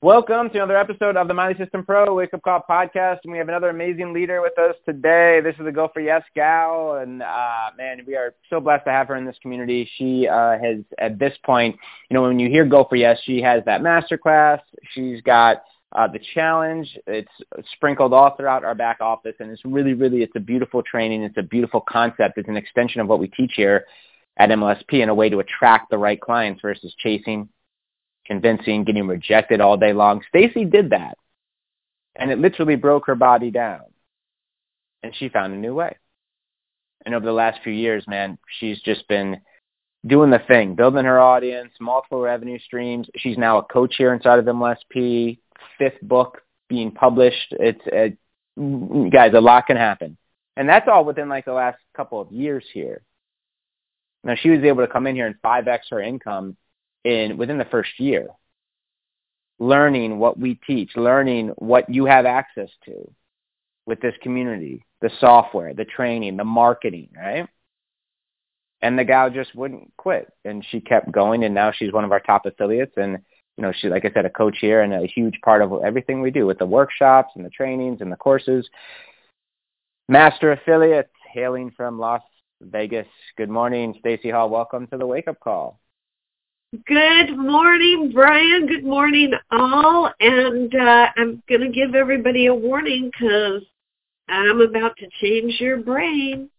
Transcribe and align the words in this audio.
Welcome 0.00 0.50
to 0.50 0.58
another 0.58 0.76
episode 0.76 1.16
of 1.16 1.26
the 1.26 1.34
My 1.34 1.48
Lead 1.48 1.58
System 1.58 1.84
Pro 1.84 2.14
Wake 2.14 2.32
Up 2.32 2.40
Call 2.42 2.62
podcast, 2.70 3.18
and 3.24 3.32
we 3.32 3.38
have 3.38 3.48
another 3.48 3.70
amazing 3.70 4.12
leader 4.12 4.40
with 4.40 4.56
us 4.56 4.76
today. 4.86 5.40
This 5.42 5.56
is 5.58 5.64
the 5.64 5.72
Go 5.72 5.90
for 5.92 5.98
Yes 5.98 6.22
gal, 6.36 6.98
and 7.02 7.20
uh, 7.20 7.70
man, 7.76 8.02
we 8.06 8.14
are 8.14 8.32
so 8.48 8.60
blessed 8.60 8.84
to 8.84 8.92
have 8.92 9.08
her 9.08 9.16
in 9.16 9.24
this 9.24 9.34
community. 9.42 9.90
She 9.96 10.28
uh, 10.28 10.56
has, 10.62 10.84
at 11.00 11.18
this 11.18 11.32
point, 11.44 11.76
you 12.08 12.14
know, 12.14 12.22
when 12.22 12.38
you 12.38 12.48
hear 12.48 12.64
Go 12.64 12.86
for 12.88 12.94
Yes, 12.94 13.18
she 13.24 13.42
has 13.42 13.64
that 13.64 13.80
masterclass. 13.80 14.60
She's 14.92 15.20
got 15.22 15.64
uh, 15.90 16.06
the 16.06 16.20
challenge. 16.32 16.96
It's 17.08 17.32
sprinkled 17.72 18.12
all 18.12 18.36
throughout 18.36 18.62
our 18.64 18.76
back 18.76 18.98
office, 19.00 19.34
and 19.40 19.50
it's 19.50 19.64
really, 19.64 19.94
really, 19.94 20.22
it's 20.22 20.36
a 20.36 20.40
beautiful 20.40 20.80
training. 20.80 21.24
It's 21.24 21.38
a 21.38 21.42
beautiful 21.42 21.80
concept. 21.80 22.38
It's 22.38 22.48
an 22.48 22.56
extension 22.56 23.00
of 23.00 23.08
what 23.08 23.18
we 23.18 23.26
teach 23.26 23.54
here 23.56 23.84
at 24.36 24.50
MLSP 24.50 25.02
in 25.02 25.08
a 25.08 25.14
way 25.14 25.28
to 25.28 25.40
attract 25.40 25.90
the 25.90 25.98
right 25.98 26.20
clients 26.20 26.62
versus 26.62 26.94
chasing 27.00 27.48
convincing, 28.28 28.84
getting 28.84 29.08
rejected 29.08 29.60
all 29.60 29.76
day 29.76 29.92
long. 29.92 30.22
Stacy 30.28 30.64
did 30.64 30.90
that. 30.90 31.18
And 32.14 32.30
it 32.30 32.38
literally 32.38 32.76
broke 32.76 33.06
her 33.06 33.14
body 33.14 33.50
down. 33.50 33.82
And 35.02 35.14
she 35.16 35.28
found 35.28 35.54
a 35.54 35.56
new 35.56 35.74
way. 35.74 35.96
And 37.04 37.14
over 37.14 37.24
the 37.24 37.32
last 37.32 37.60
few 37.64 37.72
years, 37.72 38.04
man, 38.06 38.38
she's 38.60 38.80
just 38.82 39.08
been 39.08 39.40
doing 40.06 40.30
the 40.30 40.40
thing, 40.46 40.74
building 40.74 41.04
her 41.04 41.20
audience, 41.20 41.72
multiple 41.80 42.20
revenue 42.20 42.58
streams. 42.58 43.08
She's 43.16 43.38
now 43.38 43.58
a 43.58 43.62
coach 43.62 43.94
here 43.96 44.12
inside 44.12 44.38
of 44.38 44.44
MLSP, 44.44 45.38
fifth 45.78 46.00
book 46.02 46.42
being 46.68 46.90
published. 46.90 47.52
It's, 47.52 47.80
it, 47.86 49.10
guys, 49.10 49.32
a 49.34 49.40
lot 49.40 49.66
can 49.66 49.76
happen. 49.76 50.16
And 50.56 50.68
that's 50.68 50.88
all 50.88 51.04
within 51.04 51.28
like 51.28 51.44
the 51.44 51.52
last 51.52 51.78
couple 51.96 52.20
of 52.20 52.32
years 52.32 52.64
here. 52.74 53.02
Now 54.24 54.34
she 54.34 54.50
was 54.50 54.64
able 54.64 54.84
to 54.84 54.92
come 54.92 55.06
in 55.06 55.14
here 55.14 55.26
and 55.26 55.36
5x 55.40 55.78
her 55.90 56.00
income 56.00 56.56
in 57.08 57.36
within 57.36 57.58
the 57.58 57.64
first 57.64 57.98
year. 57.98 58.28
Learning 59.58 60.18
what 60.18 60.38
we 60.38 60.54
teach, 60.66 60.90
learning 60.94 61.48
what 61.56 61.92
you 61.92 62.04
have 62.04 62.26
access 62.26 62.68
to 62.84 63.10
with 63.86 64.00
this 64.00 64.14
community, 64.22 64.84
the 65.00 65.10
software, 65.18 65.74
the 65.74 65.84
training, 65.84 66.36
the 66.36 66.44
marketing, 66.44 67.08
right? 67.16 67.48
And 68.80 68.96
the 68.96 69.04
gal 69.04 69.30
just 69.30 69.54
wouldn't 69.56 69.92
quit 69.96 70.30
and 70.44 70.64
she 70.70 70.80
kept 70.80 71.10
going 71.10 71.42
and 71.42 71.54
now 71.54 71.72
she's 71.72 71.92
one 71.92 72.04
of 72.04 72.12
our 72.12 72.20
top 72.20 72.46
affiliates 72.46 72.92
and 72.96 73.18
you 73.56 73.62
know, 73.62 73.72
she's 73.72 73.90
like 73.90 74.04
I 74.04 74.12
said, 74.14 74.24
a 74.24 74.30
coach 74.30 74.58
here 74.60 74.82
and 74.82 74.92
a 74.92 75.06
huge 75.06 75.40
part 75.44 75.62
of 75.62 75.72
everything 75.84 76.20
we 76.20 76.30
do 76.30 76.46
with 76.46 76.58
the 76.58 76.66
workshops 76.66 77.32
and 77.34 77.44
the 77.44 77.50
trainings 77.50 78.00
and 78.00 78.12
the 78.12 78.16
courses. 78.16 78.68
Master 80.08 80.52
affiliate 80.52 81.10
hailing 81.32 81.72
from 81.76 81.98
Las 81.98 82.22
Vegas. 82.60 83.08
Good 83.36 83.50
morning, 83.50 83.96
Stacy 83.98 84.30
Hall. 84.30 84.48
Welcome 84.48 84.86
to 84.88 84.96
the 84.96 85.06
wake 85.06 85.26
up 85.26 85.40
call. 85.40 85.80
Good 86.70 87.34
morning, 87.34 88.10
Brian. 88.12 88.66
Good 88.66 88.84
morning, 88.84 89.32
all. 89.50 90.12
And 90.20 90.74
uh, 90.74 91.06
I'm 91.16 91.42
going 91.48 91.62
to 91.62 91.70
give 91.70 91.94
everybody 91.94 92.44
a 92.44 92.54
warning 92.54 93.10
because 93.10 93.62
I'm 94.28 94.60
about 94.60 94.94
to 94.98 95.08
change 95.18 95.58
your 95.60 95.78
brain. 95.78 96.50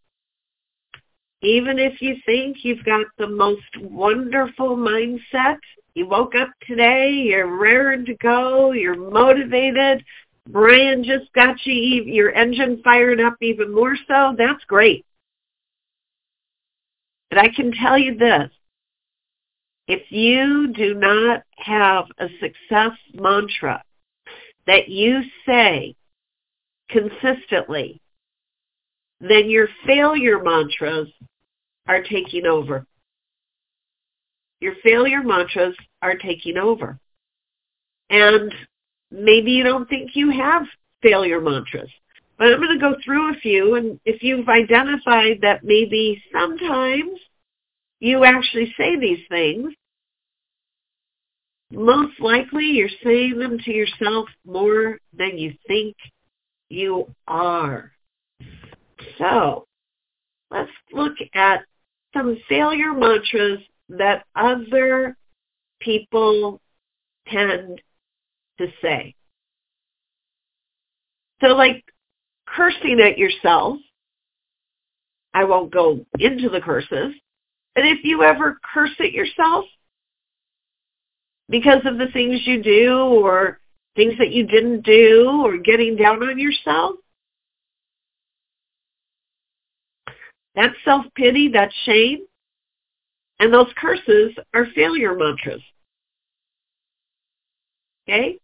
Even 1.44 1.78
if 1.78 2.02
you 2.02 2.16
think 2.26 2.58
you've 2.64 2.84
got 2.86 3.06
the 3.20 3.28
most 3.28 3.62
wonderful 3.80 4.76
mindset, 4.76 5.60
you 5.94 6.08
woke 6.08 6.34
up 6.34 6.50
today, 6.66 7.12
you're 7.12 7.60
raring 7.60 8.04
to 8.06 8.16
go, 8.16 8.72
you're 8.72 8.98
motivated, 9.12 10.04
Brian 10.50 11.04
just 11.04 11.32
got 11.33 11.56
you, 11.66 12.04
your 12.04 12.33
engine 12.33 12.82
fired 12.83 13.22
up 13.22 13.36
even 13.42 13.72
more 13.72 13.95
so, 14.08 14.33
that's 14.36 14.64
great. 14.66 15.06
But 17.30 17.38
I 17.38 17.50
can 17.50 17.72
tell 17.72 17.98
you 17.98 18.17
this, 18.17 18.50
if 19.89 20.11
you 20.11 20.72
do 20.73 20.94
not 20.94 21.42
have 21.58 22.05
a 22.20 22.27
success 22.39 22.95
mantra 23.16 23.83
that 24.67 24.88
you 24.88 25.22
say 25.48 25.95
consistently, 26.89 28.00
then 29.20 29.50
your 29.50 29.67
failure 29.88 30.42
mantras 30.44 31.08
are 31.88 32.04
taking 32.04 32.45
over. 32.45 32.86
Your 34.61 34.76
failure 34.83 35.23
mantras 35.23 35.76
are 36.04 36.16
taking 36.16 36.58
over. 36.58 37.00
And 38.11 38.54
maybe 39.10 39.52
you 39.52 39.64
don't 39.64 39.89
think 39.89 40.11
you 40.14 40.30
have 40.30 40.67
failure 41.02 41.42
mantras. 41.42 41.89
But 42.38 42.54
I'm 42.54 42.61
going 42.61 42.77
to 42.77 42.80
go 42.80 42.95
through 43.04 43.32
a 43.32 43.39
few, 43.39 43.73
and 43.73 44.00
if 44.06 44.21
you've 44.21 44.48
identified 44.48 45.39
that 45.42 45.64
maybe 45.64 46.21
sometimes 46.32 47.20
you 48.00 48.23
actually 48.23 48.73
say 48.77 48.98
these 48.98 49.26
things, 49.30 49.73
most 51.72 52.20
likely 52.20 52.66
you're 52.66 52.90
saying 53.04 53.38
them 53.38 53.60
to 53.60 53.72
yourself 53.72 54.28
more 54.46 54.98
than 55.16 55.38
you 55.38 55.54
think 55.68 55.96
you 56.70 57.14
are. 57.28 57.92
So 59.18 59.66
let's 60.50 60.72
look 60.92 61.14
at 61.34 61.62
some 62.14 62.38
failure 62.48 62.94
mantras 62.94 63.60
that 63.90 64.26
other 64.36 65.16
people 65.80 66.60
tend 67.28 67.82
to 68.58 68.68
say. 68.82 69.16
So 71.42 71.48
like 71.50 71.84
cursing 72.48 73.00
at 73.00 73.18
yourself, 73.18 73.78
I 75.34 75.44
won't 75.44 75.72
go 75.72 76.06
into 76.18 76.50
the 76.50 76.60
curses, 76.62 77.14
but 77.76 77.86
if 77.86 78.00
you 78.04 78.24
ever 78.24 78.58
curse 78.74 78.96
at 79.00 79.12
yourself, 79.12 79.66
because 81.49 81.82
of 81.86 81.98
the 81.98 82.08
things 82.14 82.42
you 82.45 82.61
do 82.61 82.98
or 82.98 83.60
things 83.95 84.14
that 84.20 84.32
you 84.32 84.45
didn't 84.45 84.82
do 84.82 85.42
or 85.43 85.58
getting 85.58 85.95
down 85.95 86.21
on 86.21 86.37
yourself. 86.37 86.95
That's 90.55 90.76
self-pity, 90.86 91.49
that's 91.49 91.73
shame. 91.86 92.20
And 93.39 93.54
those 93.54 93.71
curses 93.77 94.32
are 94.54 94.67
failure 94.76 95.15
mantras. 95.15 95.61
Okay? 98.08 98.39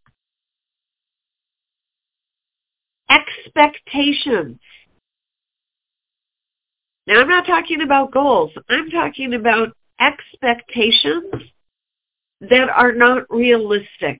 Expectations. 3.09 4.59
Now 7.07 7.21
I'm 7.21 7.27
not 7.27 7.45
talking 7.45 7.81
about 7.81 8.11
goals. 8.11 8.51
I'm 8.69 8.89
talking 8.89 9.33
about 9.33 9.69
expectations 9.99 11.33
that 12.49 12.69
are 12.69 12.93
not 12.93 13.23
realistic. 13.29 14.19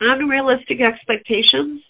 Unrealistic 0.00 0.80
expectations 0.80 1.80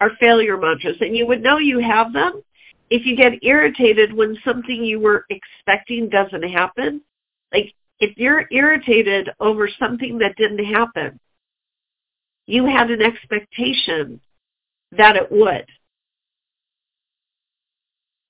are 0.00 0.10
failure 0.18 0.56
mantras, 0.56 0.96
and 1.00 1.16
you 1.16 1.26
would 1.26 1.42
know 1.42 1.58
you 1.58 1.78
have 1.78 2.12
them 2.12 2.42
if 2.90 3.06
you 3.06 3.16
get 3.16 3.42
irritated 3.42 4.12
when 4.12 4.36
something 4.44 4.84
you 4.84 5.00
were 5.00 5.24
expecting 5.30 6.08
doesn't 6.08 6.42
happen. 6.42 7.00
Like 7.52 7.72
if 8.00 8.16
you're 8.18 8.46
irritated 8.50 9.30
over 9.38 9.68
something 9.78 10.18
that 10.18 10.36
didn't 10.36 10.64
happen, 10.64 11.20
you 12.46 12.66
had 12.66 12.90
an 12.90 13.00
expectation 13.00 14.20
that 14.90 15.16
it 15.16 15.30
would. 15.30 15.66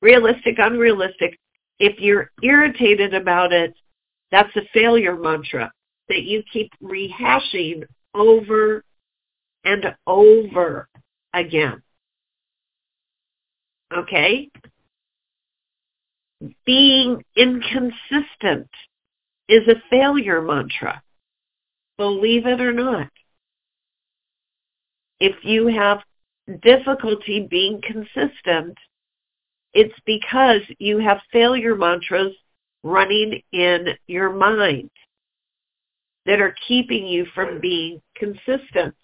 Realistic, 0.00 0.56
unrealistic, 0.58 1.38
if 1.82 1.98
you're 1.98 2.30
irritated 2.44 3.12
about 3.12 3.52
it, 3.52 3.74
that's 4.30 4.54
a 4.54 4.62
failure 4.72 5.16
mantra 5.16 5.72
that 6.08 6.22
you 6.22 6.44
keep 6.52 6.70
rehashing 6.80 7.82
over 8.14 8.84
and 9.64 9.84
over 10.06 10.88
again. 11.34 11.82
Okay? 13.92 14.48
Being 16.64 17.24
inconsistent 17.34 18.70
is 19.48 19.66
a 19.66 19.82
failure 19.90 20.40
mantra. 20.40 21.02
Believe 21.98 22.46
it 22.46 22.60
or 22.60 22.72
not. 22.72 23.10
If 25.18 25.34
you 25.42 25.66
have 25.66 25.98
difficulty 26.62 27.48
being 27.50 27.80
consistent, 27.82 28.78
it's 29.74 29.94
because 30.04 30.60
you 30.78 30.98
have 30.98 31.18
failure 31.32 31.74
mantras 31.74 32.34
running 32.82 33.40
in 33.52 33.88
your 34.06 34.30
mind 34.32 34.90
that 36.26 36.40
are 36.40 36.54
keeping 36.68 37.06
you 37.06 37.26
from 37.34 37.60
being 37.60 38.00
consistent. 38.16 38.94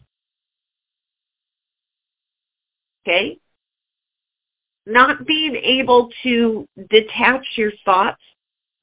Okay? 3.07 3.39
Not 4.87 5.27
being 5.27 5.57
able 5.57 6.11
to 6.23 6.67
detach 6.91 7.45
your 7.57 7.73
thoughts 7.85 8.21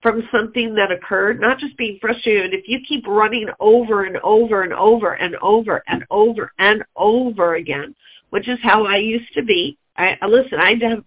from 0.01 0.27
something 0.31 0.75
that 0.75 0.91
occurred, 0.91 1.39
not 1.39 1.57
just 1.57 1.75
being 1.77 1.97
frustrated. 1.99 2.53
If 2.53 2.67
you 2.67 2.79
keep 2.87 3.07
running 3.07 3.47
over 3.59 4.03
and 4.03 4.17
over 4.17 4.61
and 4.61 4.73
over 4.73 5.13
and 5.13 5.35
over 5.41 5.81
and 5.87 6.03
over 6.11 6.51
and 6.59 6.83
over 6.95 7.55
again, 7.55 7.95
which 8.29 8.47
is 8.47 8.59
how 8.61 8.85
I 8.85 8.97
used 8.97 9.33
to 9.33 9.43
be. 9.43 9.77
I 9.97 10.17
listen, 10.27 10.59
I 10.59 10.75
have 10.81 11.03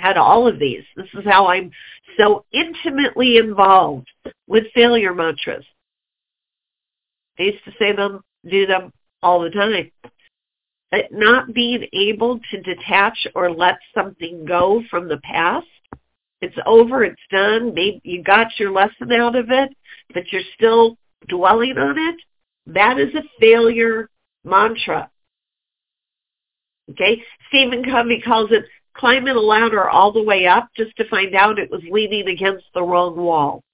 had 0.00 0.16
all 0.16 0.46
of 0.46 0.58
these. 0.58 0.84
This 0.96 1.08
is 1.14 1.24
how 1.24 1.46
I'm 1.46 1.70
so 2.18 2.44
intimately 2.52 3.36
involved 3.36 4.08
with 4.46 4.64
failure 4.74 5.14
mantras. 5.14 5.64
I 7.38 7.44
used 7.44 7.64
to 7.64 7.72
say 7.78 7.94
them, 7.94 8.22
do 8.48 8.66
them 8.66 8.92
all 9.22 9.40
the 9.40 9.50
time. 9.50 9.90
But 10.90 11.12
not 11.12 11.54
being 11.54 11.86
able 11.92 12.40
to 12.50 12.62
detach 12.62 13.26
or 13.34 13.50
let 13.50 13.76
something 13.94 14.44
go 14.44 14.82
from 14.90 15.08
the 15.08 15.18
past 15.18 15.66
it's 16.40 16.56
over. 16.64 17.04
It's 17.04 17.20
done. 17.30 17.74
Maybe 17.74 18.00
you 18.02 18.22
got 18.22 18.58
your 18.58 18.72
lesson 18.72 19.12
out 19.12 19.36
of 19.36 19.50
it, 19.50 19.70
but 20.14 20.24
you're 20.32 20.42
still 20.54 20.96
dwelling 21.28 21.76
on 21.76 21.98
it. 21.98 22.16
That 22.66 22.98
is 22.98 23.14
a 23.14 23.22
failure 23.38 24.08
mantra. 24.44 25.10
Okay? 26.90 27.22
Stephen 27.48 27.84
Covey 27.84 28.20
calls 28.20 28.50
it 28.52 28.64
climbing 29.00 29.34
a 29.34 29.40
ladder 29.40 29.88
all 29.88 30.12
the 30.12 30.22
way 30.22 30.46
up 30.46 30.68
just 30.76 30.94
to 30.96 31.08
find 31.08 31.34
out 31.34 31.58
it 31.58 31.70
was 31.70 31.80
leaning 31.90 32.28
against 32.28 32.66
the 32.74 32.82
wrong 32.82 33.16
wall. 33.16 33.64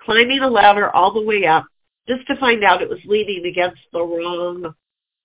Climbing 0.00 0.40
a 0.40 0.48
ladder 0.48 0.90
all 0.90 1.14
the 1.14 1.22
way 1.22 1.46
up 1.46 1.64
just 2.08 2.26
to 2.26 2.36
find 2.36 2.64
out 2.64 2.82
it 2.82 2.88
was 2.88 2.98
leaning 3.06 3.46
against 3.46 3.80
the 3.92 4.02
wrong 4.02 4.74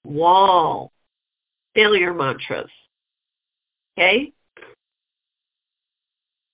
wall. 0.04 0.92
Failure 1.74 2.14
mantras. 2.14 2.70
Okay? 3.98 4.32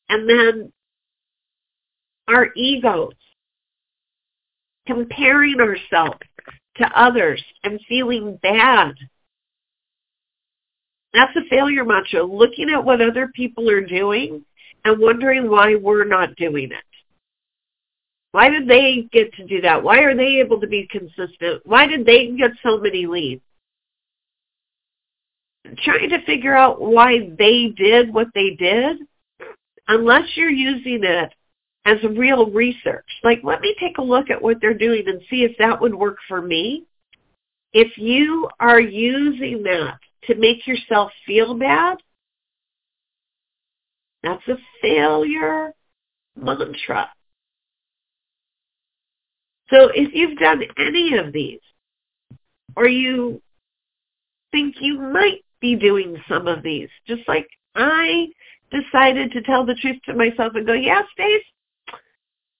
And 0.07 0.29
then 0.29 0.71
our 2.29 2.51
egos, 2.55 3.13
comparing 4.87 5.59
ourselves 5.59 6.19
to 6.77 6.85
others 6.95 7.43
and 7.63 7.79
feeling 7.89 8.39
bad. 8.41 8.95
That's 11.15 11.35
a 11.37 11.49
failure 11.49 11.85
mantra, 11.85 12.23
looking 12.23 12.69
at 12.69 12.83
what 12.83 13.01
other 13.01 13.29
people 13.33 13.69
are 13.69 13.81
doing 13.81 14.43
and 14.83 14.99
wondering 14.99 15.49
why 15.49 15.75
we're 15.75 16.03
not 16.03 16.35
doing 16.35 16.71
it. 16.71 16.83
Why 18.33 18.49
did 18.49 18.67
they 18.67 19.07
get 19.13 19.33
to 19.35 19.47
do 19.47 19.61
that? 19.61 19.81
Why 19.81 19.99
are 19.99 20.13
they 20.13 20.41
able 20.41 20.59
to 20.59 20.67
be 20.67 20.89
consistent? 20.91 21.65
Why 21.65 21.87
did 21.87 22.05
they 22.05 22.27
get 22.37 22.51
so 22.61 22.77
many 22.77 23.05
leads? 23.05 23.41
Trying 25.85 26.09
to 26.09 26.21
figure 26.25 26.53
out 26.53 26.81
why 26.81 27.31
they 27.39 27.73
did 27.77 28.13
what 28.13 28.27
they 28.35 28.51
did 28.51 28.97
unless 29.87 30.27
you're 30.35 30.49
using 30.49 30.99
it 31.03 31.33
as 31.85 31.97
real 32.17 32.51
research, 32.51 33.05
like 33.23 33.39
let 33.43 33.61
me 33.61 33.73
take 33.79 33.99
a 33.99 34.03
look 34.03 34.29
at 34.29 34.41
what 34.41 34.57
they're 34.59 34.73
doing 34.73 35.07
and 35.07 35.21
see 35.29 35.43
if 35.43 35.55
that 35.59 35.79
would 35.79 35.95
work 35.95 36.17
for 36.27 36.41
me. 36.41 36.83
If 37.71 37.97
you 37.97 38.49
are 38.59 38.81
using 38.81 39.63
that 39.63 39.99
to 40.27 40.35
make 40.35 40.65
yourself 40.67 41.11
feel 41.25 41.53
bad, 41.53 41.97
that's 44.23 44.47
a 44.47 44.57
failure 44.81 45.73
mantra. 46.35 47.09
So 49.69 49.89
if 49.93 50.13
you've 50.13 50.37
done 50.37 50.61
any 50.77 51.17
of 51.17 51.33
these, 51.33 51.59
or 52.75 52.87
you 52.87 53.41
think 54.51 54.75
you 54.79 54.99
might 54.99 55.43
be 55.59 55.75
doing 55.75 56.17
some 56.29 56.47
of 56.47 56.63
these, 56.63 56.89
just 57.07 57.21
like 57.27 57.47
I 57.75 58.27
decided 58.71 59.31
to 59.31 59.41
tell 59.41 59.65
the 59.65 59.75
truth 59.75 59.97
to 60.05 60.13
myself 60.13 60.53
and 60.55 60.65
go, 60.65 60.73
yeah, 60.73 61.01
Stace, 61.13 61.43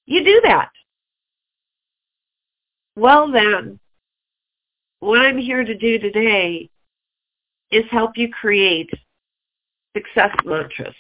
you 0.06 0.24
do 0.24 0.42
that. 0.44 0.70
Well 2.96 3.32
then, 3.32 3.80
what 5.00 5.20
I'm 5.20 5.38
here 5.38 5.64
to 5.64 5.78
do 5.78 6.00
today 6.00 6.70
is 7.76 7.84
help 7.92 8.12
you 8.16 8.30
create 8.30 8.90
success 9.96 10.32
mantras. 10.46 10.96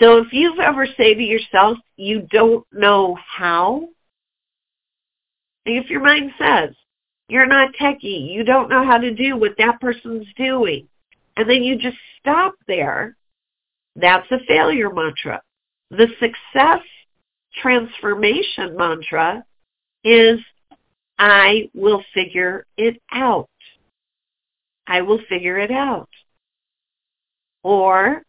So 0.00 0.18
if 0.18 0.32
you've 0.32 0.58
ever 0.58 0.86
say 0.96 1.14
to 1.14 1.22
yourself, 1.22 1.78
you 1.96 2.26
don't 2.30 2.66
know 2.72 3.16
how, 3.24 3.88
if 5.64 5.88
your 5.88 6.02
mind 6.02 6.32
says, 6.40 6.70
you're 7.28 7.46
not 7.46 7.74
techie, 7.80 8.32
you 8.32 8.42
don't 8.42 8.68
know 8.68 8.84
how 8.84 8.98
to 8.98 9.14
do 9.14 9.36
what 9.36 9.56
that 9.58 9.80
person's 9.80 10.26
doing, 10.36 10.88
and 11.36 11.48
then 11.48 11.62
you 11.62 11.78
just 11.78 11.96
stop 12.18 12.54
there, 12.66 13.16
that's 13.94 14.30
a 14.32 14.38
failure 14.48 14.92
mantra. 14.92 15.40
The 15.90 16.08
success 16.18 16.82
transformation 17.62 18.76
mantra 18.76 19.44
is 20.02 20.40
I 21.18 21.70
will 21.74 22.02
figure 22.12 22.66
it 22.76 23.00
out. 23.12 23.48
I 24.86 25.00
will 25.02 25.20
figure 25.28 25.58
it 25.58 25.70
out. 25.70 26.08
Or 27.62 28.22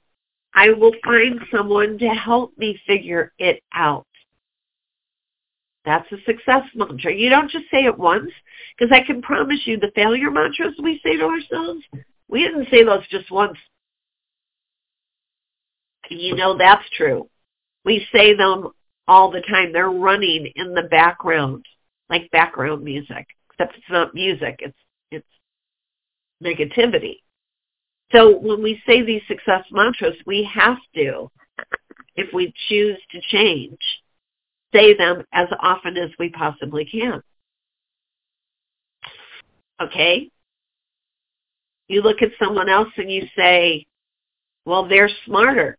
I 0.53 0.69
will 0.69 0.93
find 1.03 1.39
someone 1.51 1.97
to 1.97 2.07
help 2.07 2.57
me 2.57 2.79
figure 2.87 3.33
it 3.37 3.61
out. 3.73 4.05
That's 5.83 6.09
a 6.11 6.17
success 6.25 6.63
mantra. 6.73 7.13
You 7.13 7.29
don't 7.29 7.51
just 7.51 7.65
say 7.69 7.83
it 7.83 7.97
once, 7.97 8.31
because 8.77 8.91
I 8.91 9.05
can 9.05 9.21
promise 9.21 9.59
you 9.65 9.77
the 9.77 9.91
failure 9.93 10.31
mantras 10.31 10.73
we 10.81 10.99
say 11.03 11.17
to 11.17 11.25
ourselves, 11.25 11.83
we 12.27 12.43
didn't 12.43 12.69
say 12.71 12.83
those 12.83 13.07
just 13.09 13.29
once. 13.29 13.57
You 16.09 16.35
know 16.35 16.57
that's 16.57 16.87
true. 16.95 17.29
We 17.83 18.07
say 18.13 18.35
them 18.35 18.69
all 19.07 19.29
the 19.29 19.41
time. 19.41 19.73
They're 19.73 19.89
running 19.89 20.51
in 20.55 20.73
the 20.73 20.83
background, 20.83 21.65
like 22.09 22.29
background 22.31 22.83
music, 22.83 23.27
except 23.51 23.77
it's 23.77 23.89
not 23.89 24.13
music. 24.13 24.59
It's 24.59 24.77
it's 25.11 25.27
negativity. 26.43 27.17
So 28.11 28.37
when 28.37 28.61
we 28.61 28.81
say 28.85 29.01
these 29.01 29.21
success 29.27 29.63
mantras, 29.71 30.15
we 30.25 30.47
have 30.53 30.77
to, 30.95 31.29
if 32.15 32.33
we 32.33 32.53
choose 32.67 32.97
to 33.11 33.19
change, 33.29 33.79
say 34.73 34.95
them 34.95 35.23
as 35.33 35.47
often 35.59 35.97
as 35.97 36.11
we 36.19 36.29
possibly 36.29 36.85
can. 36.85 37.21
Okay? 39.81 40.29
You 41.87 42.01
look 42.01 42.21
at 42.21 42.31
someone 42.39 42.69
else 42.69 42.89
and 42.97 43.11
you 43.11 43.27
say, 43.35 43.85
well, 44.65 44.87
they're 44.87 45.09
smarter 45.25 45.77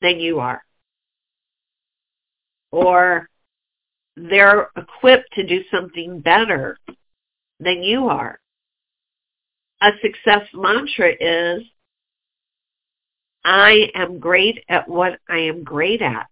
than 0.00 0.20
you 0.20 0.40
are. 0.40 0.62
Or 2.70 3.28
they're 4.16 4.68
equipped 4.76 5.32
to 5.34 5.46
do 5.46 5.62
something 5.70 6.20
better 6.20 6.78
than 7.60 7.82
you 7.82 8.08
are. 8.08 8.38
A 9.82 9.90
success 10.00 10.46
mantra 10.54 11.12
is, 11.20 11.62
I 13.44 13.90
am 13.94 14.18
great 14.18 14.64
at 14.68 14.88
what 14.88 15.18
I 15.28 15.38
am 15.38 15.64
great 15.64 16.00
at. 16.00 16.26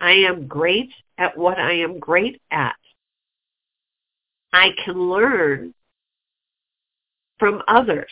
I 0.00 0.12
am 0.12 0.46
great 0.46 0.90
at 1.16 1.36
what 1.38 1.58
I 1.58 1.72
am 1.72 1.98
great 1.98 2.40
at. 2.50 2.76
I 4.52 4.70
can 4.84 4.94
learn 5.08 5.72
from 7.38 7.62
others. 7.68 8.10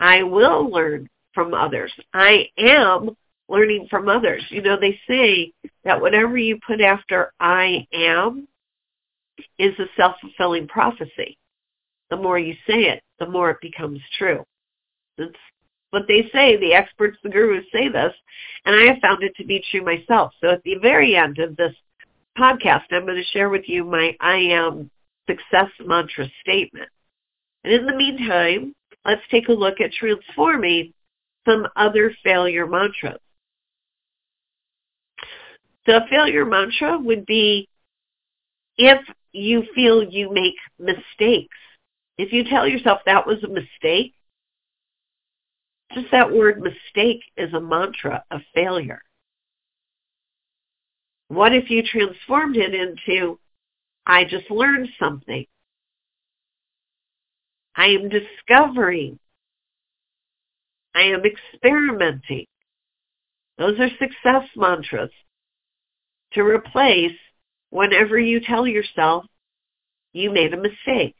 I 0.00 0.22
will 0.22 0.68
learn 0.70 1.08
from 1.34 1.54
others. 1.54 1.92
I 2.12 2.48
am 2.58 3.16
learning 3.48 3.86
from 3.90 4.08
others. 4.08 4.42
You 4.48 4.62
know, 4.62 4.78
they 4.78 4.98
say 5.08 5.52
that 5.84 6.00
whatever 6.00 6.36
you 6.36 6.58
put 6.66 6.80
after 6.80 7.32
I 7.40 7.86
am 7.92 8.48
is 9.58 9.78
a 9.78 9.84
self-fulfilling 9.96 10.68
prophecy. 10.68 11.36
The 12.10 12.16
more 12.16 12.38
you 12.38 12.54
say 12.66 12.84
it, 12.84 13.02
the 13.18 13.28
more 13.28 13.50
it 13.50 13.60
becomes 13.60 14.00
true. 14.18 14.44
That's 15.18 15.32
what 15.90 16.04
they 16.08 16.28
say. 16.32 16.56
The 16.56 16.74
experts, 16.74 17.18
the 17.22 17.28
gurus 17.28 17.64
say 17.72 17.88
this, 17.88 18.12
and 18.64 18.74
I 18.74 18.92
have 18.92 19.02
found 19.02 19.22
it 19.22 19.34
to 19.36 19.44
be 19.44 19.64
true 19.70 19.84
myself. 19.84 20.32
So 20.40 20.50
at 20.50 20.62
the 20.64 20.76
very 20.76 21.16
end 21.16 21.38
of 21.38 21.56
this 21.56 21.74
podcast, 22.38 22.84
I'm 22.90 23.06
going 23.06 23.16
to 23.16 23.24
share 23.32 23.48
with 23.48 23.68
you 23.68 23.84
my 23.84 24.16
I 24.20 24.36
am 24.36 24.90
success 25.28 25.70
mantra 25.80 26.28
statement. 26.40 26.88
And 27.62 27.72
in 27.72 27.86
the 27.86 27.96
meantime, 27.96 28.74
let's 29.04 29.22
take 29.30 29.48
a 29.48 29.52
look 29.52 29.80
at 29.80 29.92
transforming 29.92 30.92
some 31.46 31.66
other 31.76 32.12
failure 32.22 32.66
mantras. 32.66 33.20
The 35.86 36.00
failure 36.08 36.44
mantra 36.44 36.98
would 36.98 37.26
be 37.26 37.68
if 38.78 39.00
you 39.32 39.64
feel 39.74 40.02
you 40.02 40.32
make 40.32 40.54
mistakes. 40.78 41.56
If 42.16 42.32
you 42.32 42.44
tell 42.44 42.66
yourself 42.66 43.00
that 43.04 43.26
was 43.26 43.42
a 43.42 43.48
mistake, 43.48 44.14
just 45.92 46.10
that 46.12 46.32
word 46.32 46.62
mistake 46.62 47.22
is 47.36 47.52
a 47.52 47.60
mantra 47.60 48.24
of 48.30 48.40
failure. 48.54 49.02
What 51.28 51.54
if 51.54 51.70
you 51.70 51.82
transformed 51.82 52.56
it 52.56 52.74
into, 52.74 53.38
I 54.06 54.24
just 54.24 54.50
learned 54.50 54.88
something. 54.98 55.46
I 57.76 57.86
am 57.86 58.08
discovering. 58.08 59.18
I 60.94 61.02
am 61.02 61.22
experimenting. 61.24 62.46
Those 63.58 63.78
are 63.80 63.88
success 63.98 64.48
mantras 64.56 65.10
to 66.34 66.42
replace 66.42 67.16
whenever 67.70 68.18
you 68.18 68.40
tell 68.40 68.66
yourself 68.66 69.24
you 70.12 70.30
made 70.30 70.54
a 70.54 70.56
mistake. 70.56 71.16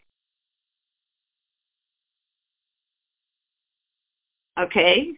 Okay? 4.59 5.13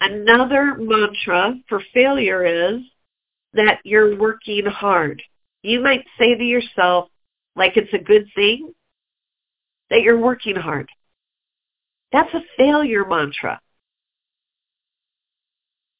Another 0.00 0.74
mantra 0.76 1.54
for 1.68 1.80
failure 1.94 2.44
is 2.44 2.80
that 3.54 3.78
you're 3.84 4.16
working 4.18 4.66
hard. 4.66 5.22
You 5.62 5.80
might 5.80 6.04
say 6.18 6.34
to 6.34 6.44
yourself, 6.44 7.08
like 7.54 7.76
it's 7.76 7.92
a 7.94 7.98
good 7.98 8.28
thing, 8.34 8.74
that 9.88 10.02
you're 10.02 10.18
working 10.18 10.56
hard. 10.56 10.88
That's 12.12 12.32
a 12.34 12.42
failure 12.56 13.04
mantra. 13.04 13.60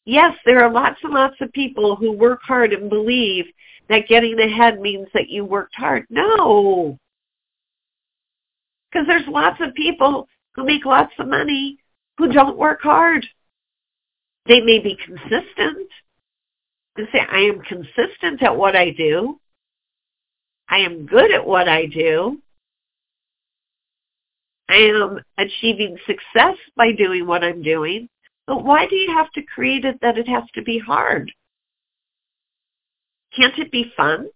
Yes, 0.06 0.36
there 0.44 0.64
are 0.64 0.72
lots 0.72 1.00
and 1.02 1.12
lots 1.12 1.34
of 1.40 1.52
people 1.52 1.96
who 1.96 2.12
work 2.12 2.40
hard 2.42 2.72
and 2.72 2.88
believe 2.88 3.46
that 3.88 4.08
getting 4.08 4.38
ahead 4.38 4.80
means 4.80 5.08
that 5.12 5.28
you 5.28 5.44
worked 5.44 5.74
hard. 5.74 6.06
No. 6.08 6.96
Because 8.90 9.08
there's 9.08 9.26
lots 9.26 9.60
of 9.60 9.74
people 9.74 10.28
who 10.54 10.64
make 10.64 10.84
lots 10.84 11.12
of 11.18 11.26
money 11.26 11.78
who 12.18 12.32
don't 12.32 12.56
work 12.56 12.80
hard. 12.82 13.26
They 14.46 14.60
may 14.60 14.78
be 14.78 14.96
consistent 15.04 15.88
and 16.96 17.08
say, 17.12 17.20
I 17.28 17.40
am 17.40 17.60
consistent 17.62 18.42
at 18.42 18.56
what 18.56 18.76
I 18.76 18.90
do. 18.90 19.40
I 20.68 20.78
am 20.78 21.04
good 21.04 21.32
at 21.32 21.44
what 21.44 21.68
I 21.68 21.86
do. 21.86 22.40
I 24.68 24.76
am 24.76 25.20
achieving 25.36 25.96
success 26.06 26.56
by 26.76 26.92
doing 26.92 27.26
what 27.26 27.42
I'm 27.42 27.62
doing. 27.62 28.08
But 28.46 28.64
why 28.64 28.86
do 28.86 28.94
you 28.94 29.12
have 29.14 29.30
to 29.32 29.42
create 29.42 29.84
it 29.84 29.98
that 30.02 30.18
it 30.18 30.28
has 30.28 30.44
to 30.54 30.62
be 30.62 30.78
hard? 30.78 31.32
Can't 33.36 33.58
it 33.58 33.72
be 33.72 33.92
fun? 33.96 34.28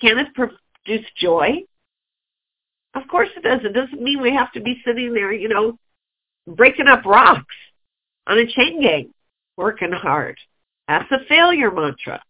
Can 0.00 0.18
it 0.18 0.28
produce 0.34 1.06
joy? 1.16 1.62
Of 2.94 3.08
course 3.08 3.30
it 3.36 3.42
does. 3.42 3.60
It 3.64 3.72
doesn't 3.72 4.02
mean 4.02 4.20
we 4.20 4.34
have 4.34 4.52
to 4.52 4.60
be 4.60 4.82
sitting 4.84 5.14
there, 5.14 5.32
you 5.32 5.48
know, 5.48 5.78
breaking 6.46 6.88
up 6.88 7.04
rocks 7.06 7.54
on 8.26 8.38
a 8.38 8.46
chain 8.46 8.82
gang, 8.82 9.12
working 9.56 9.92
hard. 9.92 10.38
That's 10.88 11.10
a 11.10 11.24
failure 11.28 11.70
mantra. 11.70 12.22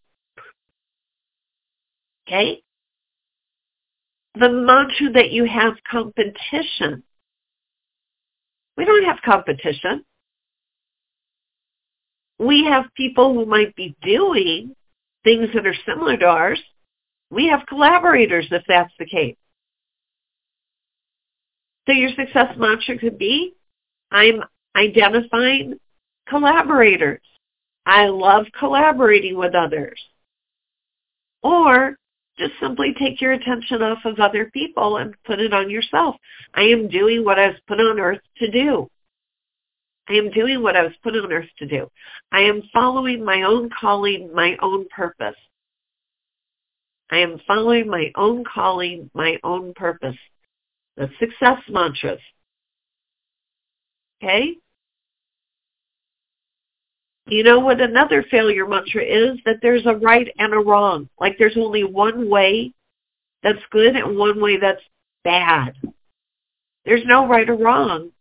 Okay? 2.27 2.61
The 4.35 4.49
mantra 4.49 5.11
that 5.13 5.31
you 5.31 5.45
have 5.45 5.73
competition. 5.89 7.03
We 8.77 8.85
don't 8.85 9.03
have 9.03 9.17
competition. 9.23 10.05
We 12.43 12.65
have 12.65 12.85
people 12.95 13.33
who 13.33 13.45
might 13.45 13.75
be 13.75 13.95
doing 14.01 14.75
things 15.23 15.47
that 15.53 15.65
are 15.65 15.75
similar 15.85 16.17
to 16.17 16.25
ours. 16.25 16.61
We 17.29 17.47
have 17.47 17.65
collaborators 17.67 18.47
if 18.51 18.63
that's 18.67 18.93
the 18.99 19.05
case. 19.05 19.37
So 21.87 21.93
your 21.93 22.09
success 22.09 22.55
mantra 22.57 22.97
could 22.97 23.17
be, 23.17 23.53
I'm 24.11 24.41
identifying 24.75 25.79
collaborators. 26.27 27.21
I 27.85 28.07
love 28.07 28.45
collaborating 28.57 29.37
with 29.37 29.55
others. 29.55 29.99
Or 31.41 31.97
just 32.37 32.53
simply 32.61 32.93
take 32.97 33.21
your 33.21 33.33
attention 33.33 33.81
off 33.81 33.99
of 34.05 34.19
other 34.19 34.49
people 34.53 34.97
and 34.97 35.13
put 35.25 35.39
it 35.39 35.53
on 35.53 35.69
yourself. 35.69 36.15
I 36.53 36.63
am 36.63 36.87
doing 36.87 37.23
what 37.23 37.39
I 37.39 37.47
was 37.47 37.57
put 37.67 37.79
on 37.79 37.99
earth 37.99 38.21
to 38.37 38.49
do. 38.49 38.89
I 40.09 40.13
am 40.13 40.31
doing 40.31 40.61
what 40.61 40.75
I 40.75 40.83
was 40.83 40.93
put 41.01 41.15
on 41.15 41.31
earth 41.31 41.49
to 41.59 41.65
do. 41.65 41.89
I 42.31 42.41
am 42.41 42.61
following 42.73 43.23
my 43.23 43.43
own 43.43 43.69
calling, 43.69 44.33
my 44.33 44.57
own 44.61 44.85
purpose. 44.89 45.35
I 47.09 47.17
am 47.17 47.39
following 47.47 47.87
my 47.87 48.11
own 48.15 48.43
calling, 48.43 49.09
my 49.13 49.37
own 49.43 49.73
purpose. 49.75 50.17
The 50.97 51.09
success 51.19 51.59
mantras. 51.69 52.19
Okay? 54.21 54.55
You 57.27 57.43
know 57.43 57.59
what 57.59 57.79
another 57.79 58.23
failure 58.29 58.67
mantra 58.67 59.03
is? 59.03 59.37
That 59.45 59.57
there's 59.61 59.85
a 59.85 59.95
right 59.95 60.27
and 60.37 60.53
a 60.53 60.57
wrong. 60.57 61.07
Like 61.19 61.37
there's 61.37 61.57
only 61.57 61.83
one 61.83 62.29
way 62.29 62.73
that's 63.43 63.59
good 63.71 63.95
and 63.95 64.17
one 64.17 64.41
way 64.41 64.57
that's 64.57 64.81
bad. 65.23 65.73
There's 66.85 67.05
no 67.05 67.27
right 67.27 67.49
or 67.49 67.55
wrong. 67.55 68.11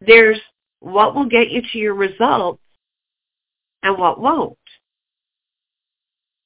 There's 0.00 0.40
what 0.80 1.14
will 1.14 1.28
get 1.28 1.50
you 1.50 1.62
to 1.62 1.78
your 1.78 1.94
results 1.94 2.62
and 3.82 3.98
what 3.98 4.20
won't. 4.20 4.56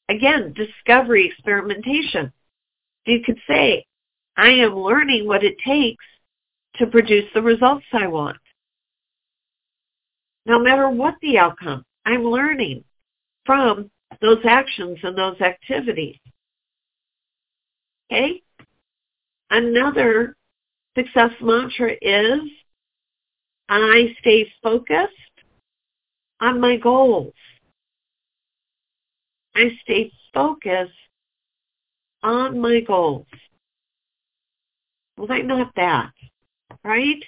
Again, 0.08 0.52
discovery, 0.52 1.26
experimentation. 1.26 2.32
You 3.06 3.20
could 3.24 3.38
say, 3.48 3.86
I 4.36 4.48
am 4.50 4.76
learning 4.76 5.26
what 5.26 5.44
it 5.44 5.56
takes 5.64 6.04
to 6.76 6.86
produce 6.86 7.30
the 7.32 7.42
results 7.42 7.86
I 7.92 8.08
want. 8.08 8.36
No 10.46 10.58
matter 10.58 10.88
what 10.88 11.14
the 11.22 11.38
outcome, 11.38 11.84
I'm 12.04 12.24
learning 12.24 12.84
from 13.46 13.90
those 14.20 14.44
actions 14.44 14.98
and 15.02 15.16
those 15.16 15.40
activities. 15.40 16.18
Okay? 18.10 18.42
Another 19.50 20.36
success 20.96 21.30
mantra 21.40 21.92
is 22.00 22.40
I 23.68 24.14
stay 24.20 24.50
focused 24.62 25.12
on 26.40 26.60
my 26.60 26.76
goals. 26.76 27.32
I 29.54 29.70
stay 29.82 30.12
focused 30.32 30.92
on 32.22 32.60
my 32.60 32.80
goals. 32.80 33.26
Why 35.16 35.40
not 35.40 35.72
that? 35.76 36.12
Right? 36.82 37.22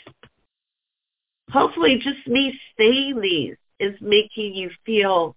Hopefully 1.50 2.00
just 2.02 2.26
me 2.26 2.58
saying 2.76 3.20
these 3.20 3.56
is 3.78 3.94
making 4.00 4.54
you 4.54 4.70
feel 4.84 5.36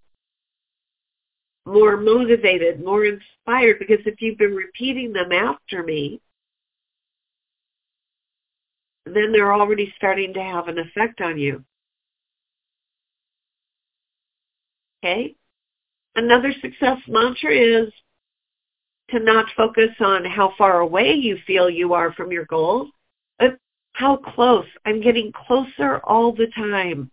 more 1.65 1.97
motivated, 1.97 2.83
more 2.83 3.05
inspired, 3.05 3.77
because 3.79 3.99
if 4.05 4.21
you've 4.21 4.37
been 4.37 4.55
repeating 4.55 5.13
them 5.13 5.31
after 5.31 5.83
me, 5.83 6.19
then 9.15 9.31
they're 9.31 9.53
already 9.53 9.93
starting 9.95 10.33
to 10.33 10.41
have 10.41 10.67
an 10.67 10.79
effect 10.79 11.21
on 11.21 11.37
you. 11.37 11.63
Okay? 15.03 15.35
Another 16.15 16.53
success 16.61 16.97
mantra 17.07 17.55
is 17.55 17.93
to 19.11 19.19
not 19.19 19.45
focus 19.55 19.89
on 19.99 20.25
how 20.25 20.53
far 20.57 20.79
away 20.79 21.13
you 21.13 21.37
feel 21.47 21.69
you 21.69 21.93
are 21.93 22.13
from 22.13 22.31
your 22.31 22.45
goals, 22.45 22.89
but 23.39 23.57
how 23.93 24.17
close. 24.17 24.65
I'm 24.85 25.01
getting 25.01 25.31
closer 25.31 25.99
all 26.03 26.33
the 26.33 26.47
time 26.55 27.09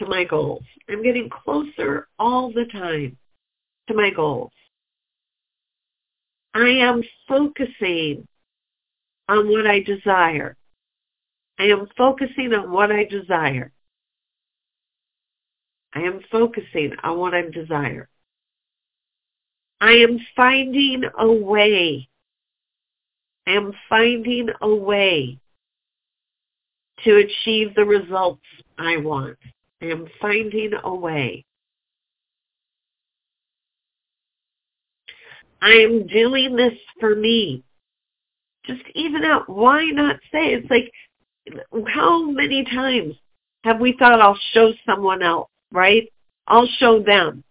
to 0.00 0.06
my 0.06 0.24
goals. 0.24 0.64
I'm 0.88 1.02
getting 1.02 1.28
closer 1.28 2.08
all 2.18 2.52
the 2.52 2.66
time 2.66 3.16
to 3.88 3.94
my 3.94 4.10
goals. 4.10 4.52
I 6.54 6.68
am 6.68 7.02
focusing 7.28 8.26
on 9.28 9.48
what 9.48 9.66
I 9.66 9.80
desire. 9.80 10.56
I 11.58 11.64
am 11.64 11.88
focusing 11.96 12.52
on 12.52 12.70
what 12.70 12.90
I 12.92 13.04
desire. 13.04 13.72
I 15.94 16.00
am 16.00 16.20
focusing 16.30 16.92
on 17.02 17.18
what 17.18 17.34
I 17.34 17.42
desire. 17.50 18.08
I 19.80 19.92
am 19.92 20.18
finding 20.34 21.04
a 21.18 21.32
way. 21.32 22.08
I 23.46 23.52
am 23.52 23.72
finding 23.88 24.48
a 24.60 24.74
way 24.74 25.38
to 27.04 27.16
achieve 27.16 27.74
the 27.74 27.84
results 27.84 28.42
I 28.78 28.96
want. 28.98 29.38
I 29.80 29.86
am 29.86 30.06
finding 30.20 30.72
a 30.82 30.94
way. 30.94 31.44
I 35.62 35.70
am 35.70 36.06
doing 36.06 36.56
this 36.56 36.74
for 37.00 37.14
me. 37.14 37.62
Just 38.66 38.82
even 38.94 39.24
out, 39.24 39.48
why 39.48 39.84
not 39.86 40.16
say? 40.32 40.52
It's 40.54 40.70
like 40.70 40.90
how 41.88 42.30
many 42.30 42.64
times 42.64 43.14
have 43.64 43.80
we 43.80 43.96
thought 43.98 44.20
I'll 44.20 44.38
show 44.52 44.72
someone 44.84 45.22
else, 45.22 45.48
right? 45.72 46.12
I'll 46.46 46.68
show 46.78 47.02
them. 47.02 47.44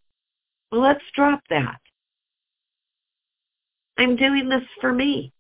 Well, 0.72 0.82
let's 0.82 1.04
drop 1.16 1.42
that. 1.50 1.80
I'm 3.98 4.16
doing 4.16 4.50
this 4.50 4.64
for 4.82 4.94
me. 4.94 5.32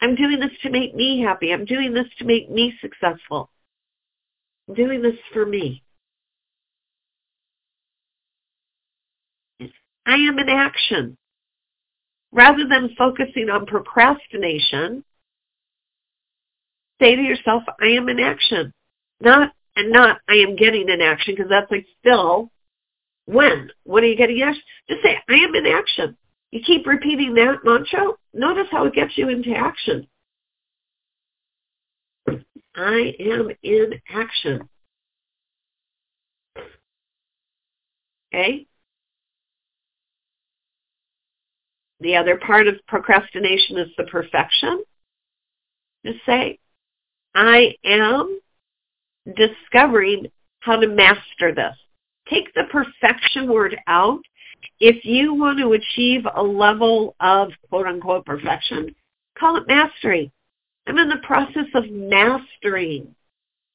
I'm 0.00 0.16
doing 0.16 0.40
this 0.40 0.50
to 0.62 0.70
make 0.70 0.94
me 0.94 1.22
happy. 1.22 1.52
I'm 1.52 1.64
doing 1.64 1.94
this 1.94 2.08
to 2.18 2.24
make 2.24 2.50
me 2.50 2.74
successful. 2.80 3.50
I'm 4.68 4.74
doing 4.74 5.02
this 5.02 5.16
for 5.32 5.46
me. 5.46 5.82
I 10.06 10.14
am 10.14 10.38
in 10.38 10.48
action. 10.48 11.16
rather 12.32 12.66
than 12.68 12.94
focusing 12.96 13.50
on 13.50 13.66
procrastination, 13.66 15.04
say 17.02 17.16
to 17.16 17.22
yourself, 17.22 17.62
I 17.80 17.88
am 17.88 18.08
in 18.08 18.20
action. 18.20 18.72
Not, 19.20 19.52
and 19.76 19.90
not, 19.90 20.18
I 20.28 20.34
am 20.36 20.56
getting 20.56 20.88
in 20.88 21.00
action, 21.00 21.34
because 21.34 21.50
that's 21.50 21.70
like 21.70 21.86
still, 22.00 22.50
when? 23.26 23.70
When 23.84 24.04
are 24.04 24.06
you 24.06 24.16
getting 24.16 24.42
action? 24.42 24.62
Just 24.88 25.02
say, 25.02 25.18
I 25.28 25.34
am 25.34 25.54
in 25.54 25.66
action. 25.66 26.16
You 26.50 26.60
keep 26.64 26.86
repeating 26.86 27.34
that 27.34 27.64
mantra, 27.64 28.12
notice 28.34 28.68
how 28.70 28.84
it 28.84 28.94
gets 28.94 29.16
you 29.16 29.28
into 29.28 29.54
action. 29.54 30.06
I 32.74 33.14
am 33.20 33.50
in 33.62 34.00
action. 34.14 34.68
Okay? 38.34 38.66
The 42.00 42.16
other 42.16 42.36
part 42.36 42.66
of 42.66 42.74
procrastination 42.88 43.78
is 43.78 43.88
the 43.96 44.04
perfection. 44.04 44.82
Just 46.04 46.18
say, 46.26 46.58
I 47.34 47.74
am 47.84 48.40
discovering 49.36 50.30
how 50.60 50.76
to 50.76 50.86
master 50.86 51.54
this. 51.54 51.76
Take 52.28 52.52
the 52.54 52.64
perfection 52.70 53.50
word 53.50 53.76
out. 53.86 54.20
If 54.80 55.04
you 55.04 55.34
want 55.34 55.58
to 55.58 55.72
achieve 55.72 56.22
a 56.34 56.42
level 56.42 57.16
of 57.20 57.50
quote 57.68 57.86
unquote 57.86 58.26
perfection, 58.26 58.94
call 59.38 59.56
it 59.56 59.66
mastery. 59.66 60.30
I'm 60.86 60.98
in 60.98 61.08
the 61.08 61.18
process 61.24 61.66
of 61.74 61.90
mastering 61.90 63.14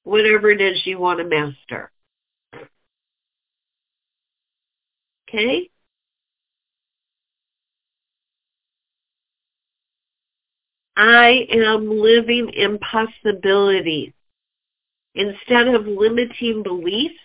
whatever 0.04 0.50
it 0.50 0.62
is 0.62 0.86
you 0.86 1.00
want 1.00 1.20
to 1.20 1.26
master. 1.26 1.92
Okay? 5.28 5.70
I 10.98 11.46
am 11.52 12.02
living 12.02 12.50
in 12.50 12.80
possibilities. 12.80 14.14
Instead 15.14 15.68
of 15.68 15.86
limiting 15.86 16.64
beliefs, 16.64 17.20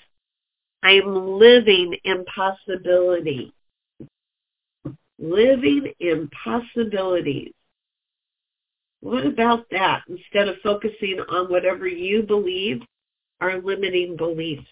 I 0.82 0.92
am 0.92 1.38
living 1.38 1.96
in 2.04 2.26
possibility. 2.26 3.54
Living 5.18 5.90
in 6.00 6.28
possibilities. 6.44 7.54
What 9.00 9.24
about 9.24 9.64
that 9.70 10.02
instead 10.06 10.48
of 10.48 10.56
focusing 10.62 11.20
on 11.30 11.50
whatever 11.50 11.88
you 11.88 12.24
believe 12.24 12.82
are 13.40 13.58
limiting 13.58 14.16
beliefs? 14.16 14.66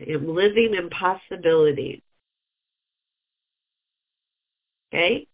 I 0.00 0.12
am 0.12 0.34
living 0.34 0.74
in 0.74 0.88
possibilities. 0.88 2.00
Okay? 4.88 5.26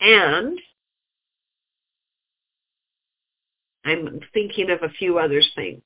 And 0.00 0.58
I'm 3.84 4.20
thinking 4.32 4.70
of 4.70 4.82
a 4.82 4.92
few 4.92 5.18
other 5.18 5.42
things. 5.54 5.82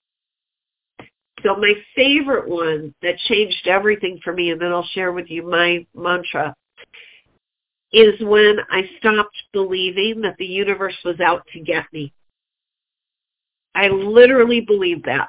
So 1.43 1.57
my 1.57 1.75
favorite 1.95 2.49
one 2.49 2.95
that 3.03 3.19
changed 3.29 3.67
everything 3.67 4.19
for 4.25 4.33
me, 4.33 4.51
and 4.51 4.61
then 4.61 4.73
I'll 4.73 4.89
share 4.95 5.13
with 5.13 5.29
you 5.29 5.49
my 5.49 5.85
mantra, 5.95 6.55
is 7.93 8.15
when 8.21 8.59
I 8.71 8.89
stopped 8.99 9.37
believing 9.53 10.23
that 10.23 10.37
the 10.39 10.47
universe 10.47 10.97
was 11.05 11.21
out 11.21 11.47
to 11.53 11.61
get 11.61 11.85
me. 11.93 12.13
I 13.75 13.89
literally 13.89 14.61
believed 14.61 15.05
that. 15.05 15.29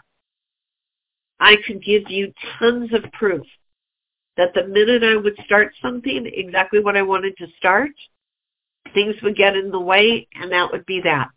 I 1.40 1.56
could 1.68 1.84
give 1.84 2.04
you 2.10 2.32
tons 2.60 2.94
of 2.94 3.12
proof 3.12 3.46
that 4.38 4.54
the 4.54 4.68
minute 4.68 5.04
I 5.04 5.16
would 5.16 5.38
start 5.46 5.74
something, 5.82 6.30
exactly 6.34 6.80
what 6.80 6.98
I 6.98 7.02
wanted 7.02 7.36
to 7.38 7.48
start, 7.58 7.92
things 8.96 9.16
would 9.22 9.36
get 9.36 9.56
in 9.56 9.70
the 9.70 9.80
way 9.80 10.28
and 10.34 10.52
that 10.52 10.72
would 10.72 10.86
be 10.88 11.02
that. 11.02 11.30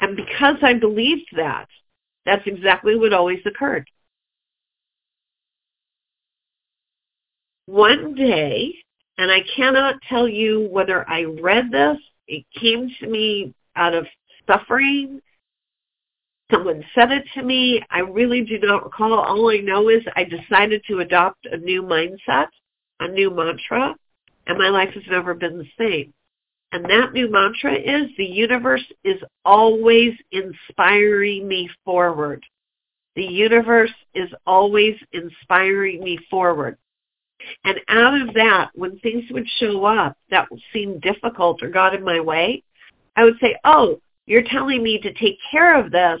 And 0.00 0.16
because 0.16 0.56
I 0.62 0.72
believed 0.74 1.28
that, 1.36 1.68
that's 2.24 2.46
exactly 2.46 2.96
what 2.96 3.12
always 3.12 3.40
occurred. 3.44 3.86
One 7.66 8.14
day, 8.14 8.74
and 9.18 9.30
I 9.30 9.40
cannot 9.54 9.96
tell 10.08 10.26
you 10.26 10.68
whether 10.70 11.08
I 11.08 11.24
read 11.24 11.70
this, 11.70 11.98
it 12.26 12.44
came 12.58 12.90
to 13.00 13.06
me 13.06 13.54
out 13.76 13.94
of 13.94 14.06
suffering, 14.46 15.20
someone 16.50 16.84
said 16.94 17.10
it 17.10 17.24
to 17.34 17.42
me, 17.42 17.82
I 17.90 18.00
really 18.00 18.42
do 18.42 18.58
not 18.58 18.84
recall. 18.84 19.14
All 19.14 19.50
I 19.50 19.58
know 19.58 19.88
is 19.88 20.02
I 20.16 20.24
decided 20.24 20.82
to 20.88 21.00
adopt 21.00 21.46
a 21.46 21.56
new 21.56 21.82
mindset, 21.82 22.48
a 23.00 23.08
new 23.08 23.30
mantra, 23.30 23.94
and 24.46 24.58
my 24.58 24.68
life 24.68 24.90
has 24.94 25.04
never 25.08 25.34
been 25.34 25.58
the 25.58 25.68
same. 25.78 26.12
And 26.72 26.84
that 26.86 27.12
new 27.12 27.30
mantra 27.30 27.74
is 27.74 28.10
the 28.16 28.24
universe 28.24 28.84
is 29.04 29.22
always 29.44 30.12
inspiring 30.32 31.46
me 31.46 31.70
forward. 31.84 32.44
The 33.14 33.24
universe 33.24 33.94
is 34.14 34.28
always 34.44 34.96
inspiring 35.12 36.02
me 36.02 36.18
forward. 36.28 36.76
And 37.64 37.78
out 37.88 38.20
of 38.20 38.34
that, 38.34 38.70
when 38.74 38.98
things 38.98 39.24
would 39.30 39.48
show 39.58 39.84
up 39.84 40.16
that 40.30 40.48
seemed 40.72 41.02
difficult 41.02 41.62
or 41.62 41.68
got 41.68 41.94
in 41.94 42.02
my 42.02 42.20
way, 42.20 42.62
I 43.16 43.24
would 43.24 43.38
say, 43.40 43.56
oh, 43.64 44.00
you're 44.26 44.42
telling 44.42 44.82
me 44.82 44.98
to 44.98 45.12
take 45.12 45.38
care 45.50 45.78
of 45.78 45.92
this 45.92 46.20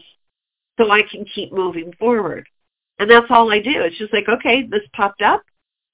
so 0.78 0.90
I 0.90 1.02
can 1.02 1.24
keep 1.24 1.52
moving 1.52 1.92
forward. 1.98 2.46
And 2.98 3.10
that's 3.10 3.26
all 3.30 3.50
I 3.50 3.58
do. 3.58 3.82
It's 3.82 3.98
just 3.98 4.12
like, 4.12 4.28
okay, 4.28 4.66
this 4.66 4.82
popped 4.94 5.22
up. 5.22 5.42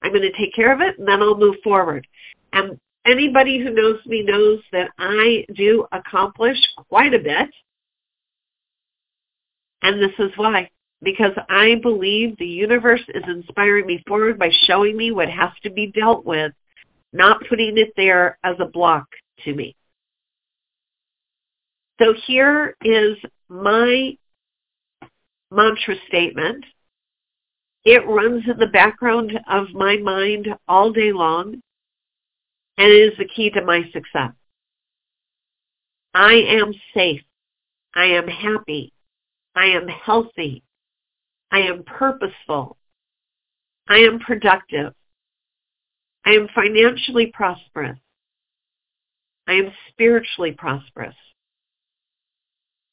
I'm 0.01 0.11
going 0.11 0.21
to 0.21 0.37
take 0.37 0.53
care 0.53 0.73
of 0.73 0.81
it, 0.81 0.97
and 0.97 1.07
then 1.07 1.21
I'll 1.21 1.37
move 1.37 1.57
forward. 1.63 2.07
And 2.53 2.79
anybody 3.05 3.59
who 3.59 3.71
knows 3.71 3.99
me 4.05 4.23
knows 4.23 4.59
that 4.71 4.89
I 4.97 5.45
do 5.55 5.85
accomplish 5.91 6.57
quite 6.89 7.13
a 7.13 7.19
bit. 7.19 7.49
And 9.83 10.01
this 10.01 10.17
is 10.19 10.31
why. 10.35 10.69
Because 11.01 11.33
I 11.49 11.75
believe 11.81 12.37
the 12.37 12.45
universe 12.45 13.01
is 13.09 13.23
inspiring 13.27 13.87
me 13.87 14.03
forward 14.07 14.37
by 14.37 14.49
showing 14.67 14.95
me 14.95 15.11
what 15.11 15.29
has 15.29 15.49
to 15.63 15.71
be 15.71 15.87
dealt 15.91 16.25
with, 16.25 16.51
not 17.13 17.41
putting 17.49 17.77
it 17.77 17.93
there 17.97 18.37
as 18.43 18.55
a 18.59 18.65
block 18.65 19.07
to 19.43 19.53
me. 19.53 19.75
So 22.01 22.13
here 22.25 22.75
is 22.83 23.17
my 23.49 24.15
mantra 25.51 25.95
statement. 26.07 26.65
It 27.83 28.07
runs 28.07 28.43
in 28.47 28.57
the 28.57 28.67
background 28.67 29.39
of 29.49 29.69
my 29.73 29.97
mind 29.97 30.47
all 30.67 30.91
day 30.91 31.11
long 31.11 31.61
and 32.77 32.91
it 32.91 33.13
is 33.13 33.17
the 33.17 33.25
key 33.25 33.49
to 33.51 33.63
my 33.63 33.83
success. 33.93 34.31
I 36.13 36.33
am 36.33 36.73
safe. 36.93 37.21
I 37.95 38.05
am 38.05 38.27
happy. 38.27 38.93
I 39.55 39.65
am 39.67 39.87
healthy. 39.87 40.63
I 41.51 41.59
am 41.59 41.83
purposeful. 41.83 42.77
I 43.87 43.97
am 43.97 44.19
productive. 44.19 44.93
I 46.25 46.31
am 46.31 46.47
financially 46.53 47.27
prosperous. 47.33 47.97
I 49.47 49.53
am 49.53 49.71
spiritually 49.89 50.53
prosperous. 50.53 51.15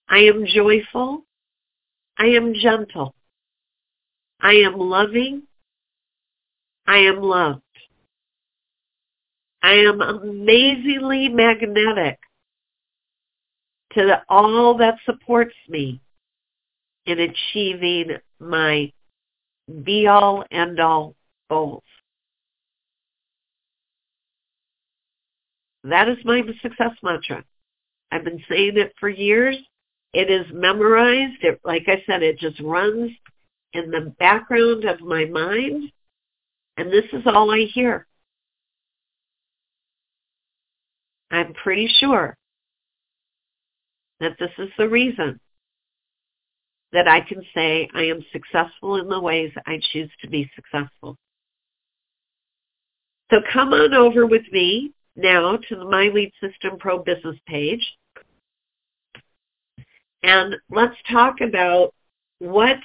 I 0.08 0.18
am 0.18 0.46
joyful. 0.46 1.24
I 2.18 2.26
am 2.26 2.54
gentle. 2.54 3.14
I 4.40 4.52
am 4.52 4.78
loving. 4.78 5.42
I 6.86 6.98
am 6.98 7.20
loved. 7.20 7.62
I 9.62 9.72
am 9.72 10.00
amazingly 10.00 11.28
magnetic 11.28 12.18
to 13.92 14.06
the, 14.06 14.22
all 14.28 14.76
that 14.78 14.98
supports 15.04 15.54
me 15.68 16.00
in 17.06 17.18
achieving 17.18 18.16
my 18.38 18.92
be-all, 19.84 20.44
end-all 20.50 21.14
goals. 21.50 21.82
That 25.84 26.08
is 26.08 26.18
my 26.24 26.42
success 26.62 26.92
mantra. 27.02 27.44
I've 28.12 28.24
been 28.24 28.42
saying 28.48 28.76
it 28.76 28.94
for 29.00 29.08
years. 29.08 29.56
It 30.12 30.30
is 30.30 30.46
memorized. 30.52 31.42
It, 31.42 31.60
like 31.64 31.84
I 31.88 32.02
said, 32.06 32.22
it 32.22 32.38
just 32.38 32.60
runs 32.60 33.10
in 33.72 33.90
the 33.90 34.14
background 34.18 34.84
of 34.84 35.00
my 35.00 35.24
mind. 35.26 35.90
And 36.76 36.92
this 36.92 37.04
is 37.12 37.22
all 37.26 37.50
I 37.50 37.66
hear. 37.72 38.06
I'm 41.30 41.52
pretty 41.54 41.88
sure 41.98 42.36
that 44.20 44.36
this 44.38 44.50
is 44.58 44.68
the 44.78 44.88
reason 44.88 45.38
that 46.92 47.06
I 47.06 47.20
can 47.20 47.42
say 47.54 47.88
I 47.94 48.04
am 48.04 48.24
successful 48.32 48.96
in 48.96 49.08
the 49.08 49.20
ways 49.20 49.52
I 49.66 49.78
choose 49.92 50.10
to 50.22 50.28
be 50.28 50.50
successful. 50.54 51.16
So 53.30 53.38
come 53.52 53.74
on 53.74 53.92
over 53.92 54.26
with 54.26 54.50
me 54.52 54.92
now 55.14 55.58
to 55.68 55.76
the 55.76 55.84
My 55.84 56.08
Lead 56.08 56.32
System 56.40 56.78
Pro 56.78 57.02
business 57.02 57.36
page. 57.46 57.86
And 60.22 60.56
let's 60.70 60.96
talk 61.10 61.40
about 61.42 61.92
what 62.38 62.78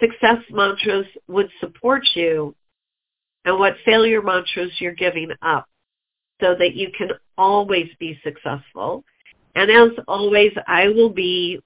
success 0.00 0.38
mantras 0.50 1.06
would 1.28 1.50
support 1.60 2.02
you 2.14 2.54
and 3.44 3.58
what 3.58 3.74
failure 3.84 4.22
mantras 4.22 4.72
you're 4.78 4.92
giving 4.94 5.30
up 5.42 5.68
so 6.40 6.54
that 6.58 6.74
you 6.74 6.88
can 6.96 7.10
always 7.38 7.88
be 7.98 8.18
successful. 8.24 9.04
And 9.54 9.70
as 9.70 10.04
always, 10.08 10.52
I 10.66 10.88
will 10.88 11.10
be 11.10 11.60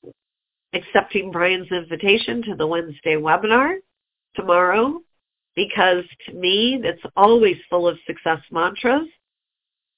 accepting 0.74 1.30
Brian's 1.30 1.70
invitation 1.72 2.42
to 2.42 2.54
the 2.54 2.66
Wednesday 2.66 3.14
webinar 3.14 3.76
tomorrow 4.34 5.00
because 5.56 6.04
to 6.26 6.34
me, 6.34 6.80
it's 6.84 7.02
always 7.16 7.56
full 7.68 7.88
of 7.88 7.98
success 8.06 8.40
mantras. 8.52 9.08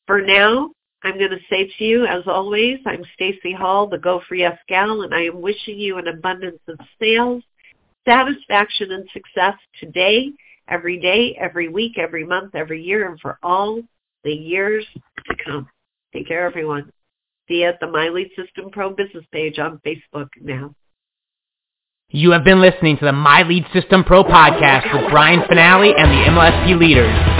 For 0.07 0.23
now, 0.23 0.71
I'm 1.03 1.19
going 1.19 1.31
to 1.31 1.39
say 1.51 1.71
to 1.77 1.85
you, 1.85 2.07
as 2.07 2.23
always, 2.27 2.79
I'm 2.87 3.05
Stacy 3.15 3.53
Hall, 3.53 3.87
the 3.87 3.99
Go 3.99 4.21
for 4.29 4.35
Yes 4.35 4.59
gal, 4.69 5.03
and 5.03 5.15
I 5.15 5.25
am 5.25 5.41
wishing 5.41 5.79
you 5.79 5.99
an 5.99 6.09
abundance 6.09 6.61
of 6.69 6.79
sales, 7.01 7.43
satisfaction, 8.07 8.93
and 8.93 9.09
success 9.13 9.55
today, 9.79 10.31
every 10.69 10.99
day, 10.99 11.37
every 11.41 11.69
week, 11.69 11.99
every 11.99 12.25
month, 12.25 12.55
every 12.55 12.83
year, 12.83 13.09
and 13.09 13.19
for 13.21 13.39
all 13.43 13.81
the 14.25 14.33
years 14.33 14.87
to 15.27 15.37
come. 15.45 15.69
Take 16.13 16.29
care, 16.29 16.47
everyone. 16.47 16.91
See 17.49 17.63
you 17.63 17.69
at 17.69 17.81
the 17.81 17.87
My 17.87 18.09
Lead 18.09 18.31
System 18.37 18.71
Pro 18.71 18.91
business 18.91 19.25
page 19.33 19.59
on 19.59 19.81
Facebook 19.85 20.29
now. 20.41 20.75
You 22.09 22.33
have 22.33 22.45
been 22.45 22.61
listening 22.61 22.99
to 22.99 23.05
the 23.05 23.13
My 23.13 23.43
Lead 23.43 23.65
System 23.73 24.03
Pro 24.05 24.25
podcast 24.25 24.93
with 24.93 25.11
Brian 25.11 25.41
Fanale 25.43 25.93
and 25.97 26.11
the 26.11 26.31
MLSP 26.31 26.79
leaders. 26.79 27.40